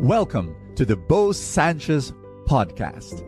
Welcome 0.00 0.54
to 0.76 0.84
the 0.84 0.94
Bo 0.94 1.32
Sanchez 1.32 2.12
podcast. 2.44 3.24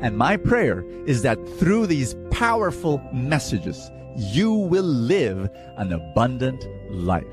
And 0.00 0.16
my 0.16 0.38
prayer 0.38 0.82
is 1.04 1.20
that 1.20 1.36
through 1.58 1.86
these 1.86 2.16
powerful 2.30 3.06
messages, 3.12 3.90
you 4.16 4.50
will 4.54 4.84
live 4.84 5.50
an 5.76 5.92
abundant 5.92 6.66
life. 6.90 7.26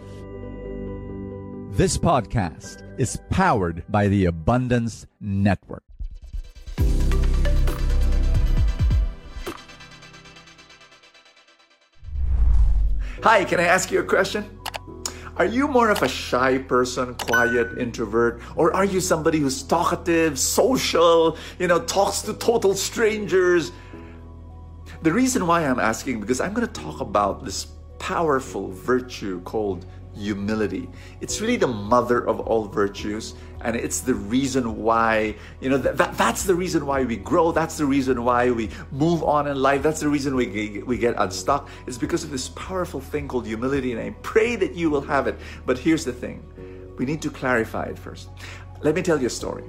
This 1.77 1.97
podcast 1.97 2.83
is 2.99 3.17
powered 3.29 3.85
by 3.87 4.09
the 4.09 4.25
Abundance 4.25 5.07
Network. 5.21 5.83
Hi, 13.23 13.45
can 13.45 13.61
I 13.61 13.67
ask 13.67 13.89
you 13.89 14.01
a 14.01 14.03
question? 14.03 14.60
Are 15.37 15.45
you 15.45 15.67
more 15.67 15.89
of 15.89 16.01
a 16.03 16.09
shy 16.09 16.57
person, 16.57 17.15
quiet, 17.15 17.77
introvert, 17.77 18.41
or 18.55 18.73
are 18.75 18.83
you 18.83 18.99
somebody 18.99 19.39
who's 19.39 19.63
talkative, 19.63 20.37
social, 20.37 21.37
you 21.57 21.67
know, 21.67 21.79
talks 21.79 22.21
to 22.23 22.33
total 22.33 22.75
strangers? 22.75 23.71
The 25.03 25.11
reason 25.11 25.47
why 25.47 25.65
I'm 25.65 25.79
asking 25.79 26.19
because 26.19 26.41
I'm 26.41 26.53
going 26.53 26.67
to 26.67 26.73
talk 26.73 26.99
about 26.99 27.45
this 27.45 27.67
powerful 27.97 28.71
virtue 28.71 29.41
called 29.41 29.85
humility. 30.15 30.89
It's 31.21 31.41
really 31.41 31.57
the 31.57 31.67
mother 31.67 32.27
of 32.27 32.39
all 32.41 32.65
virtues, 32.65 33.35
and 33.61 33.75
it's 33.75 34.01
the 34.01 34.13
reason 34.13 34.81
why, 34.81 35.35
you 35.59 35.69
know, 35.69 35.77
that, 35.77 35.97
that, 35.97 36.17
that's 36.17 36.43
the 36.43 36.55
reason 36.55 36.85
why 36.85 37.03
we 37.03 37.15
grow. 37.15 37.51
That's 37.51 37.77
the 37.77 37.85
reason 37.85 38.23
why 38.23 38.51
we 38.51 38.69
move 38.91 39.23
on 39.23 39.47
in 39.47 39.57
life. 39.57 39.83
That's 39.83 39.99
the 39.99 40.09
reason 40.09 40.35
we, 40.35 40.83
we 40.85 40.97
get 40.97 41.15
unstuck. 41.17 41.69
It's 41.87 41.97
because 41.97 42.23
of 42.23 42.31
this 42.31 42.49
powerful 42.49 42.99
thing 42.99 43.27
called 43.27 43.45
humility, 43.45 43.91
and 43.93 44.01
I 44.01 44.11
pray 44.21 44.55
that 44.57 44.73
you 44.75 44.89
will 44.89 45.01
have 45.01 45.27
it. 45.27 45.35
But 45.65 45.77
here's 45.77 46.05
the 46.05 46.13
thing 46.13 46.43
we 46.97 47.05
need 47.05 47.21
to 47.21 47.29
clarify 47.29 47.85
it 47.85 47.97
first. 47.97 48.29
Let 48.81 48.95
me 48.95 49.01
tell 49.01 49.19
you 49.19 49.27
a 49.27 49.29
story. 49.29 49.63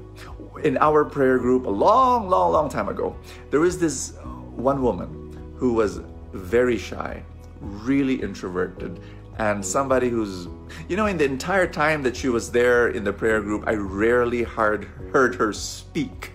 In 0.64 0.78
our 0.78 1.04
prayer 1.04 1.38
group, 1.38 1.66
a 1.66 1.70
long, 1.70 2.28
long, 2.28 2.52
long 2.52 2.68
time 2.68 2.88
ago, 2.88 3.16
there 3.50 3.60
was 3.60 3.78
this 3.78 4.14
one 4.56 4.82
woman 4.82 5.54
who 5.56 5.74
was 5.74 6.00
very 6.32 6.78
shy, 6.78 7.22
really 7.62 8.20
introverted, 8.20 9.00
and 9.38 9.64
somebody 9.64 10.08
who's 10.08 10.48
you 10.88 10.96
know 10.96 11.06
in 11.06 11.16
the 11.16 11.24
entire 11.24 11.66
time 11.66 12.02
that 12.02 12.16
she 12.16 12.28
was 12.28 12.50
there 12.50 12.88
in 12.88 13.04
the 13.04 13.12
prayer 13.12 13.40
group 13.40 13.64
i 13.66 13.74
rarely 13.74 14.42
heard 14.42 14.84
heard 15.12 15.34
her 15.34 15.52
speak. 15.52 16.32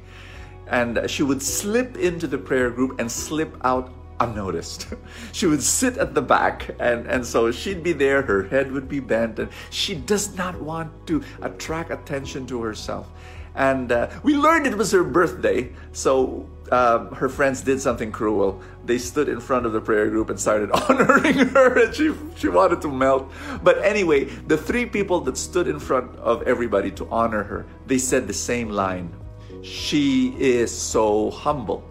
And 0.69 1.09
she 1.09 1.23
would 1.23 1.41
slip 1.41 1.95
into 1.95 2.27
the 2.27 2.37
prayer 2.37 2.69
group 2.69 2.99
and 2.99 3.09
slip 3.09 3.55
out 3.63 3.93
unnoticed. 4.19 4.87
She 5.31 5.45
would 5.45 5.61
sit 5.61 5.97
at 5.97 6.13
the 6.13 6.21
back 6.21 6.75
and 6.79 7.05
and 7.07 7.25
so 7.25 7.51
she'd 7.51 7.83
be 7.83 7.93
there 7.93 8.21
her 8.21 8.43
head 8.43 8.71
would 8.71 8.89
be 8.89 8.99
bent 8.99 9.39
and 9.39 9.49
she 9.69 9.95
does 9.95 10.35
not 10.35 10.59
want 10.59 10.91
to 11.07 11.23
attract 11.41 11.91
attention 11.91 12.47
to 12.47 12.61
herself. 12.61 13.07
And 13.55 13.91
uh, 13.91 14.09
we 14.23 14.35
learned 14.35 14.67
it 14.67 14.77
was 14.77 14.91
her 14.91 15.03
birthday 15.03 15.71
so 15.91 16.47
um, 16.71 17.11
her 17.15 17.29
friends 17.29 17.61
did 17.61 17.81
something 17.81 18.11
cruel. 18.11 18.61
They 18.85 18.97
stood 18.97 19.29
in 19.29 19.39
front 19.39 19.65
of 19.65 19.73
the 19.73 19.81
prayer 19.81 20.09
group 20.09 20.29
and 20.29 20.39
started 20.39 20.71
honoring 20.89 21.37
her, 21.49 21.85
and 21.85 21.93
she 21.93 22.13
she 22.35 22.49
wanted 22.49 22.81
to 22.81 22.91
melt. 22.91 23.31
But 23.63 23.83
anyway, 23.83 24.25
the 24.25 24.57
three 24.57 24.85
people 24.85 25.21
that 25.21 25.37
stood 25.37 25.67
in 25.67 25.79
front 25.79 26.15
of 26.17 26.43
everybody 26.43 26.91
to 26.91 27.07
honor 27.09 27.43
her, 27.43 27.65
they 27.85 27.97
said 27.97 28.27
the 28.27 28.33
same 28.33 28.69
line: 28.69 29.13
"She 29.61 30.35
is 30.37 30.71
so 30.71 31.31
humble." 31.31 31.83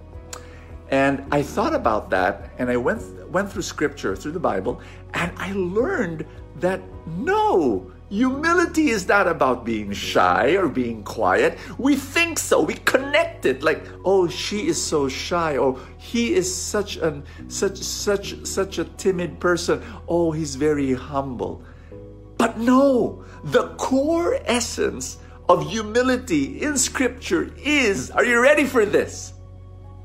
And 0.91 1.25
I 1.33 1.43
thought 1.43 1.75
about 1.75 2.11
that, 2.11 2.53
and 2.59 2.71
I 2.71 2.77
went 2.77 3.03
went 3.31 3.51
through 3.51 3.63
Scripture, 3.63 4.15
through 4.15 4.33
the 4.33 4.41
Bible, 4.41 4.81
and 5.15 5.33
I 5.37 5.53
learned 5.53 6.25
that 6.61 6.81
no 7.07 7.91
Humility 8.09 8.91
is 8.91 9.09
not 9.09 9.27
about 9.27 9.65
being 9.65 9.93
shy 9.93 10.51
or 10.57 10.69
being 10.69 11.03
quiet. 11.03 11.59
We 11.77 11.97
think 11.97 12.39
so. 12.39 12.63
We 12.63 12.75
connect 12.75 13.47
it 13.47 13.65
like, 13.65 13.83
oh, 14.05 14.29
she 14.29 14.69
is 14.69 14.81
so 14.81 15.09
shy, 15.09 15.57
or 15.57 15.81
he 15.99 16.35
is 16.35 16.47
such 16.47 16.99
an 16.99 17.25
such 17.49 17.79
such 17.79 18.47
such 18.47 18.79
a 18.79 18.85
timid 18.85 19.41
person. 19.41 19.83
Oh, 20.07 20.31
he's 20.31 20.55
very 20.55 20.95
humble. 20.95 21.65
But 22.39 22.59
no, 22.59 23.25
the 23.43 23.75
core 23.75 24.39
essence 24.45 25.19
of 25.49 25.69
humility 25.69 26.63
in 26.63 26.77
scripture 26.79 27.53
is, 27.57 28.11
are 28.11 28.25
you 28.25 28.41
ready 28.41 28.65
for 28.65 28.85
this? 28.85 29.33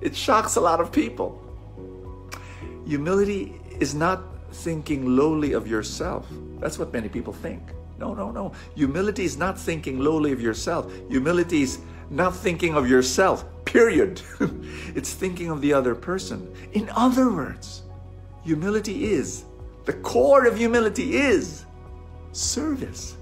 It 0.02 0.16
shocks 0.16 0.56
a 0.56 0.62
lot 0.62 0.80
of 0.80 0.92
people. 0.92 1.38
Humility 2.88 3.60
is 3.80 3.94
not 3.94 4.24
thinking 4.52 5.16
lowly 5.16 5.54
of 5.54 5.68
yourself. 5.68 6.26
That's 6.60 6.80
what 6.80 6.92
many 6.94 7.10
people 7.10 7.34
think. 7.34 7.62
No, 8.02 8.16
no, 8.16 8.32
no. 8.32 8.52
Humility 8.74 9.24
is 9.26 9.38
not 9.38 9.60
thinking 9.60 10.00
lowly 10.00 10.32
of 10.32 10.42
yourself. 10.42 10.92
Humility 11.10 11.62
is 11.62 11.78
not 12.10 12.36
thinking 12.36 12.74
of 12.74 12.90
yourself, 12.90 13.46
period. 13.64 14.20
it's 14.96 15.14
thinking 15.14 15.52
of 15.52 15.62
the 15.62 15.72
other 15.72 15.94
person. 15.94 16.52
In 16.74 16.90
other 16.96 17.32
words, 17.32 17.84
humility 18.44 19.14
is, 19.14 19.46
the 19.86 19.94
core 19.94 20.48
of 20.48 20.58
humility 20.58 21.16
is 21.16 21.66
service. 22.32 23.18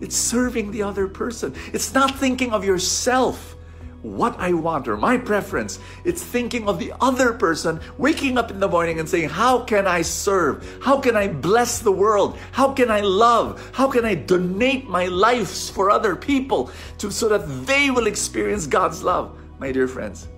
It's 0.00 0.16
serving 0.16 0.70
the 0.70 0.84
other 0.84 1.08
person. 1.08 1.52
It's 1.72 1.92
not 1.92 2.16
thinking 2.16 2.52
of 2.52 2.64
yourself 2.64 3.56
what 4.02 4.38
I 4.38 4.52
want 4.52 4.88
or 4.88 4.96
my 4.96 5.18
preference. 5.18 5.78
It's 6.04 6.22
thinking 6.22 6.68
of 6.68 6.78
the 6.78 6.92
other 7.00 7.32
person, 7.32 7.80
waking 7.98 8.38
up 8.38 8.50
in 8.50 8.60
the 8.60 8.68
morning 8.68 8.98
and 8.98 9.08
saying, 9.08 9.28
How 9.28 9.60
can 9.60 9.86
I 9.86 10.02
serve? 10.02 10.78
How 10.82 10.98
can 10.98 11.16
I 11.16 11.28
bless 11.28 11.80
the 11.80 11.92
world? 11.92 12.38
How 12.52 12.72
can 12.72 12.90
I 12.90 13.00
love? 13.00 13.70
How 13.74 13.90
can 13.90 14.04
I 14.04 14.14
donate 14.14 14.88
my 14.88 15.06
life 15.06 15.70
for 15.70 15.90
other 15.90 16.16
people 16.16 16.70
to, 16.98 17.10
so 17.10 17.28
that 17.28 17.66
they 17.66 17.90
will 17.90 18.06
experience 18.06 18.66
God's 18.66 19.02
love? 19.02 19.36
My 19.58 19.72
dear 19.72 19.88
friends, 19.88 20.28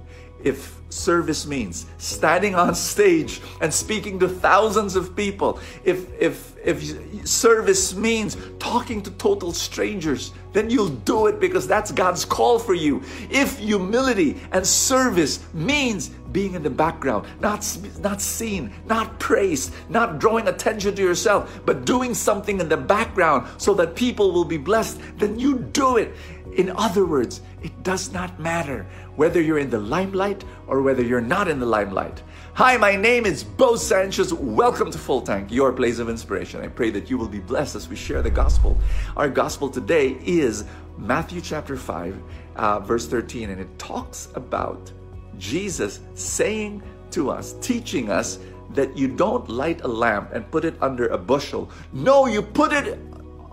if 0.44 0.80
service 0.92 1.46
means 1.46 1.86
standing 1.98 2.54
on 2.54 2.74
stage 2.74 3.40
and 3.60 3.72
speaking 3.72 4.18
to 4.20 4.28
thousands 4.28 4.94
of 4.94 5.16
people, 5.16 5.58
if 5.84 6.06
if 6.20 6.52
if 6.64 7.26
service 7.26 7.94
means 7.94 8.36
talking 8.58 9.02
to 9.02 9.10
total 9.12 9.52
strangers, 9.52 10.32
then 10.52 10.70
you'll 10.70 10.88
do 10.88 11.26
it 11.26 11.40
because 11.40 11.66
that's 11.66 11.90
God's 11.90 12.24
call 12.24 12.58
for 12.58 12.74
you. 12.74 13.02
If 13.30 13.58
humility 13.58 14.40
and 14.52 14.64
service 14.66 15.40
means 15.54 16.10
being 16.30 16.54
in 16.54 16.62
the 16.62 16.70
background, 16.70 17.26
not 17.40 17.66
not 18.00 18.20
seen, 18.20 18.72
not 18.86 19.18
praised, 19.18 19.74
not 19.88 20.18
drawing 20.18 20.48
attention 20.48 20.94
to 20.94 21.02
yourself, 21.02 21.60
but 21.64 21.84
doing 21.84 22.14
something 22.14 22.60
in 22.60 22.68
the 22.68 22.76
background 22.76 23.48
so 23.58 23.74
that 23.74 23.96
people 23.96 24.32
will 24.32 24.44
be 24.44 24.58
blessed, 24.58 25.00
then 25.16 25.38
you 25.38 25.58
do 25.58 25.96
it. 25.96 26.14
In 26.56 26.68
other 26.76 27.06
words, 27.06 27.40
it 27.62 27.82
does 27.82 28.12
not 28.12 28.38
matter 28.38 28.86
whether 29.16 29.40
you're 29.40 29.58
in 29.58 29.70
the 29.70 29.78
limelight 29.78 30.44
or 30.66 30.82
whether 30.82 31.02
you're 31.02 31.22
not 31.22 31.48
in 31.48 31.58
the 31.58 31.66
limelight. 31.66 32.22
Hi, 32.54 32.76
my 32.76 32.94
name 32.94 33.24
is 33.24 33.42
Bo 33.42 33.76
Sanchez. 33.76 34.34
Welcome 34.34 34.90
to 34.90 34.98
Full 34.98 35.22
Tank, 35.22 35.50
your 35.50 35.72
place 35.72 35.98
of 35.98 36.10
inspiration. 36.10 36.60
I 36.60 36.68
pray 36.68 36.90
that 36.90 37.08
you 37.08 37.16
will 37.16 37.28
be 37.28 37.40
blessed 37.40 37.74
as 37.76 37.88
we 37.88 37.96
share 37.96 38.20
the 38.20 38.30
gospel. 38.30 38.78
Our 39.16 39.30
gospel 39.30 39.70
today 39.70 40.18
is 40.26 40.64
Matthew 40.98 41.40
chapter 41.40 41.74
5, 41.74 42.22
uh, 42.56 42.80
verse 42.80 43.06
13, 43.06 43.48
and 43.48 43.58
it 43.58 43.78
talks 43.78 44.28
about 44.34 44.92
Jesus 45.38 46.00
saying 46.12 46.82
to 47.12 47.30
us, 47.30 47.54
teaching 47.62 48.10
us 48.10 48.38
that 48.74 48.94
you 48.94 49.08
don't 49.08 49.48
light 49.48 49.80
a 49.84 49.88
lamp 49.88 50.32
and 50.34 50.50
put 50.50 50.66
it 50.66 50.74
under 50.82 51.06
a 51.08 51.16
bushel. 51.16 51.70
No, 51.94 52.26
you 52.26 52.42
put 52.42 52.74
it 52.74 52.98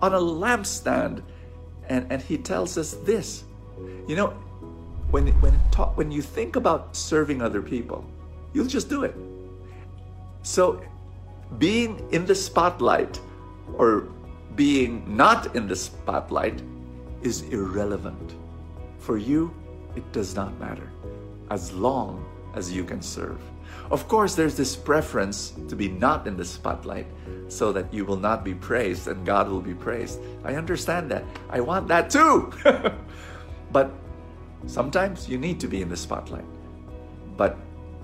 on 0.02 0.14
a 0.14 0.20
lampstand. 0.20 1.24
And, 1.90 2.06
and 2.12 2.22
he 2.22 2.38
tells 2.38 2.78
us 2.78 2.94
this. 3.04 3.44
You 4.08 4.16
know, 4.16 4.28
when 5.12 5.28
when 5.42 5.60
talk, 5.72 5.98
when 5.98 6.12
you 6.12 6.22
think 6.22 6.56
about 6.56 6.96
serving 6.96 7.42
other 7.42 7.62
people, 7.62 8.06
you'll 8.54 8.68
just 8.68 8.90
do 8.90 9.04
it. 9.04 9.16
So, 10.44 10.82
being 11.58 12.08
in 12.12 12.26
the 12.26 12.36
spotlight 12.36 13.20
or 13.78 14.08
being 14.56 15.04
not 15.16 15.56
in 15.56 15.68
the 15.68 15.76
spotlight 15.76 16.62
is 17.22 17.42
irrelevant. 17.50 18.36
For 19.00 19.18
you, 19.18 19.54
it 19.96 20.12
does 20.12 20.36
not 20.36 20.58
matter 20.60 20.90
as 21.50 21.72
long 21.74 22.26
as 22.56 22.72
you 22.72 22.84
can 22.84 23.02
serve. 23.02 23.40
Of 23.92 24.08
course, 24.08 24.36
there's 24.36 24.56
this 24.56 24.76
preference 24.76 25.54
to 25.68 25.76
be 25.76 25.90
not 25.90 26.28
in 26.28 26.38
the 26.38 26.46
spotlight 26.46 27.08
so 27.48 27.72
that 27.72 27.92
you 27.94 28.06
will 28.06 28.18
not 28.18 28.44
be 28.44 28.54
praised 28.54 29.08
and 29.08 29.26
God 29.26 29.50
will 29.50 29.62
be 29.62 29.74
praised. 29.74 30.20
I 30.44 30.56
understand 30.56 31.10
that. 31.12 31.24
I 31.50 31.60
want 31.62 31.88
that 31.88 32.10
too. 32.10 32.54
but 33.72 33.92
Sometimes 34.68 35.30
you 35.30 35.38
need 35.38 35.60
to 35.62 35.68
be 35.68 35.82
in 35.82 35.90
the 35.90 35.98
spotlight, 35.98 36.46
but 37.38 37.58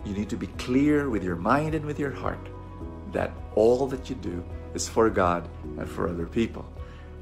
you 0.06 0.14
need 0.14 0.30
to 0.30 0.38
be 0.38 0.48
clear 0.58 1.10
with 1.10 1.24
your 1.24 1.36
mind 1.36 1.76
and 1.76 1.86
with 1.86 2.00
your 2.00 2.12
heart 2.12 2.40
that 3.12 3.32
all 3.56 3.88
that 3.88 4.10
you 4.10 4.16
do 4.16 4.44
is 4.74 4.88
for 4.88 5.10
God 5.10 5.48
and 5.78 5.90
for 5.90 6.08
other 6.08 6.26
people. 6.26 6.66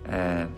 And 0.06 0.54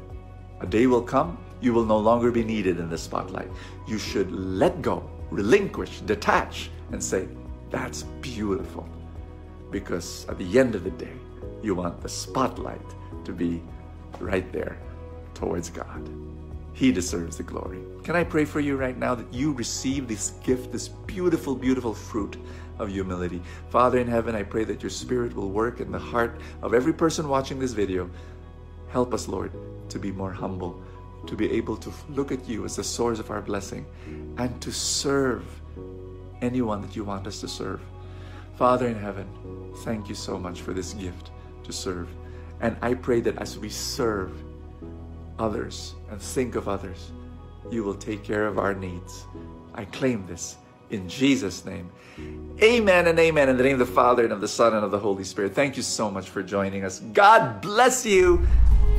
a 0.59 0.65
day 0.65 0.87
will 0.87 1.01
come, 1.01 1.37
you 1.61 1.73
will 1.73 1.85
no 1.85 1.97
longer 1.97 2.31
be 2.31 2.43
needed 2.43 2.79
in 2.79 2.89
the 2.89 2.97
spotlight. 2.97 3.49
You 3.87 3.97
should 3.97 4.31
let 4.31 4.81
go, 4.81 5.09
relinquish, 5.29 6.01
detach, 6.01 6.69
and 6.91 7.03
say, 7.03 7.27
That's 7.69 8.03
beautiful. 8.21 8.87
Because 9.71 10.25
at 10.29 10.37
the 10.37 10.59
end 10.59 10.75
of 10.75 10.83
the 10.83 10.91
day, 10.91 11.13
you 11.61 11.75
want 11.75 12.01
the 12.01 12.09
spotlight 12.09 12.81
to 13.25 13.33
be 13.33 13.61
right 14.19 14.51
there 14.53 14.77
towards 15.33 15.69
God. 15.69 16.09
He 16.73 16.91
deserves 16.91 17.37
the 17.37 17.43
glory. 17.43 17.79
Can 18.03 18.15
I 18.15 18.23
pray 18.23 18.43
for 18.43 18.59
you 18.59 18.75
right 18.75 18.97
now 18.97 19.15
that 19.15 19.33
you 19.33 19.53
receive 19.53 20.07
this 20.07 20.31
gift, 20.43 20.71
this 20.71 20.89
beautiful, 20.89 21.55
beautiful 21.55 21.93
fruit 21.93 22.37
of 22.79 22.89
humility? 22.89 23.41
Father 23.69 23.99
in 23.99 24.07
heaven, 24.07 24.35
I 24.35 24.43
pray 24.43 24.65
that 24.65 24.83
your 24.83 24.89
spirit 24.89 25.33
will 25.33 25.49
work 25.49 25.79
in 25.79 25.91
the 25.91 25.99
heart 25.99 26.39
of 26.61 26.73
every 26.73 26.93
person 26.93 27.29
watching 27.29 27.59
this 27.59 27.71
video. 27.71 28.09
Help 28.89 29.13
us, 29.13 29.29
Lord, 29.29 29.51
to 29.89 29.99
be 29.99 30.11
more 30.11 30.33
humble, 30.33 30.81
to 31.27 31.35
be 31.35 31.51
able 31.51 31.77
to 31.77 31.91
look 32.09 32.31
at 32.31 32.47
you 32.47 32.65
as 32.65 32.75
the 32.75 32.83
source 32.83 33.19
of 33.19 33.31
our 33.31 33.41
blessing, 33.41 33.85
and 34.37 34.61
to 34.61 34.71
serve 34.71 35.43
anyone 36.41 36.81
that 36.81 36.95
you 36.95 37.03
want 37.03 37.27
us 37.27 37.39
to 37.41 37.47
serve. 37.47 37.81
Father 38.57 38.87
in 38.87 38.95
heaven, 38.95 39.27
thank 39.83 40.07
you 40.07 40.15
so 40.15 40.37
much 40.37 40.61
for 40.61 40.73
this 40.73 40.93
gift 40.93 41.31
to 41.63 41.73
serve. 41.73 42.07
And 42.61 42.77
I 42.81 42.93
pray 42.93 43.19
that 43.21 43.37
as 43.37 43.57
we 43.57 43.69
serve 43.69 44.31
others 45.37 45.95
and 46.09 46.21
think 46.21 46.55
of 46.55 46.69
others, 46.69 47.11
you 47.69 47.83
will 47.83 47.95
take 47.95 48.23
care 48.23 48.47
of 48.47 48.57
our 48.57 48.73
needs. 48.73 49.25
I 49.73 49.85
claim 49.85 50.25
this 50.27 50.57
in 50.89 51.09
Jesus' 51.09 51.65
name. 51.65 51.89
Amen 52.61 53.07
and 53.07 53.19
amen. 53.19 53.49
In 53.49 53.57
the 53.57 53.63
name 53.63 53.81
of 53.81 53.87
the 53.87 53.93
Father 53.93 54.23
and 54.23 54.31
of 54.31 54.39
the 54.39 54.47
Son 54.47 54.73
and 54.73 54.85
of 54.85 54.91
the 54.91 54.99
Holy 54.99 55.23
Spirit. 55.23 55.53
Thank 55.53 55.75
you 55.75 55.83
so 55.83 56.09
much 56.09 56.29
for 56.29 56.41
joining 56.41 56.85
us. 56.85 56.99
God 56.99 57.61
bless 57.61 58.05
you. 58.05 58.47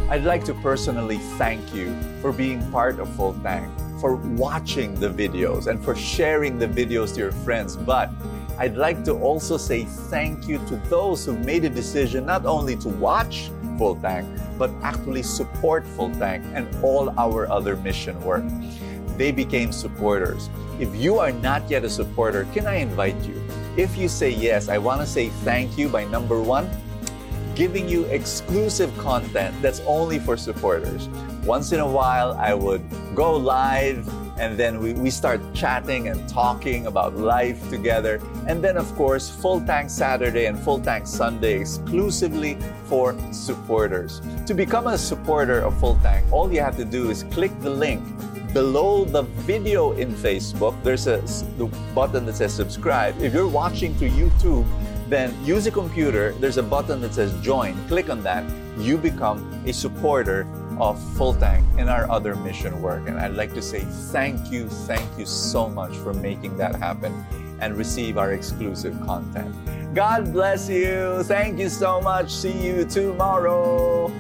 I'd 0.09 0.23
like 0.23 0.45
to 0.45 0.55
personally 0.55 1.19
thank 1.37 1.75
you 1.75 1.93
for 2.23 2.31
being 2.31 2.63
part 2.71 3.01
of 3.01 3.09
Full 3.17 3.35
Tank, 3.43 3.69
for 4.01 4.15
watching 4.15 4.95
the 4.95 5.11
videos, 5.11 5.67
and 5.67 5.85
for 5.85 5.97
sharing 5.97 6.61
the 6.61 6.69
videos 6.69 7.15
to 7.15 7.21
your 7.23 7.33
friends. 7.33 7.75
But 7.75 8.13
I'd 8.57 8.77
like 8.77 9.03
to 9.07 9.15
also 9.15 9.57
say 9.57 9.85
thank 9.85 10.47
you 10.47 10.59
to 10.69 10.77
those 10.89 11.27
who 11.27 11.37
made 11.41 11.65
a 11.65 11.69
decision 11.69 12.25
not 12.25 12.47
only 12.47 12.77
to 12.77 12.89
watch 12.89 13.51
Full 13.79 13.97
Tank, 13.97 14.29
but 14.57 14.71
actually 14.81 15.25
support 15.25 15.85
Full 15.99 16.15
Tank 16.15 16.45
and 16.55 16.73
all 16.85 17.13
our 17.19 17.51
other 17.51 17.75
mission 17.75 18.15
work. 18.23 18.45
They 19.17 19.33
became 19.33 19.73
supporters. 19.73 20.49
If 20.79 20.95
you 20.95 21.19
are 21.19 21.33
not 21.33 21.69
yet 21.69 21.85
a 21.85 21.91
supporter, 21.91 22.47
can 22.55 22.69
I 22.69 22.77
invite 22.77 23.21
you? 23.23 23.43
If 23.77 23.99
you 23.99 24.07
say 24.07 24.31
yes, 24.31 24.69
I 24.69 24.79
want 24.79 25.01
to 25.01 25.07
say 25.07 25.31
thank 25.43 25.77
you 25.77 25.89
by 25.89 26.05
number 26.05 26.41
one, 26.41 26.71
giving 27.57 27.89
you 27.89 28.05
exclusive 28.05 28.97
content 28.99 29.57
that's 29.63 29.81
only 29.87 30.19
for 30.19 30.37
supporters. 30.37 31.09
Once 31.43 31.73
in 31.73 31.81
a 31.81 31.87
while, 31.89 32.33
I 32.39 32.53
would 32.53 32.85
go 33.15 33.35
live 33.35 34.07
and 34.39 34.59
then 34.59 34.79
we, 34.79 34.93
we 34.93 35.09
start 35.09 35.41
chatting 35.55 36.09
and 36.09 36.29
talking 36.29 36.87
about 36.87 37.17
life 37.17 37.71
together. 37.71 38.21
And 38.47 38.63
then, 38.63 38.77
of 38.77 38.95
course, 38.95 39.31
Full 39.31 39.63
Tank 39.63 39.89
Saturday 39.89 40.45
and 40.45 40.59
Full 40.59 40.79
Tank 40.79 41.07
Sunday 41.07 41.59
exclusively 41.59 42.59
for 42.85 43.17
supporters. 43.33 44.21
To 44.45 44.53
become 44.53 44.89
a 44.89 44.99
supporter 44.99 45.61
of 45.61 45.81
Full 45.81 45.99
Tank, 46.03 46.31
all 46.31 46.53
you 46.53 46.61
have 46.61 46.77
to 46.77 46.85
do 46.85 47.09
is 47.09 47.23
click 47.25 47.59
the 47.61 47.71
link 47.71 48.05
below 48.53 49.05
the 49.05 49.23
video 49.45 49.93
in 49.93 50.13
Facebook. 50.15 50.75
There's 50.83 51.07
a 51.07 51.23
the 51.57 51.67
button 51.95 52.27
that 52.27 52.37
says 52.37 52.53
subscribe. 52.53 53.19
If 53.21 53.33
you're 53.33 53.49
watching 53.49 53.95
through 53.95 54.11
YouTube, 54.11 54.67
then 55.09 55.33
use 55.45 55.67
a 55.67 55.71
computer. 55.71 56.33
There's 56.41 56.59
a 56.59 56.63
button 56.63 57.01
that 57.01 57.15
says 57.15 57.33
join. 57.41 57.77
Click 57.87 58.11
on 58.11 58.23
that. 58.25 58.45
You 58.79 58.99
become 58.99 59.39
a 59.65 59.73
supporter 59.73 60.47
of 60.79 61.01
Full 61.17 61.35
Tank 61.35 61.65
and 61.79 61.89
our 61.89 62.11
other 62.11 62.35
mission 62.35 62.83
work. 62.83 63.09
And 63.09 63.19
I'd 63.19 63.35
like 63.35 63.55
to 63.55 63.63
say 63.63 63.81
thank 64.13 64.51
you, 64.51 64.69
thank 64.69 65.07
you 65.19 65.25
so 65.25 65.69
much 65.69 65.97
for 65.97 66.13
making 66.13 66.57
that 66.59 66.75
happen 66.75 67.13
and 67.61 67.77
receive 67.77 68.19
our 68.19 68.33
exclusive 68.33 69.01
content. 69.07 69.55
God 69.95 70.33
bless 70.33 70.69
you. 70.69 71.23
Thank 71.23 71.59
you 71.59 71.69
so 71.69 72.01
much. 72.01 72.31
See 72.31 72.53
you 72.53 72.85
tomorrow. 72.85 74.13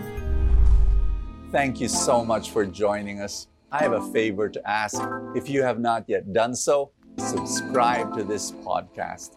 Thank 1.52 1.80
you 1.80 1.88
so 1.88 2.24
much 2.24 2.50
for 2.50 2.64
joining 2.64 3.20
us. 3.20 3.48
I 3.70 3.82
have 3.82 3.92
a 3.92 4.12
favor 4.12 4.48
to 4.48 4.70
ask. 4.70 5.02
If 5.34 5.50
you 5.50 5.62
have 5.62 5.78
not 5.78 6.04
yet 6.06 6.32
done 6.32 6.54
so, 6.54 6.92
subscribe 7.18 8.16
to 8.16 8.24
this 8.24 8.52
podcast 8.52 9.36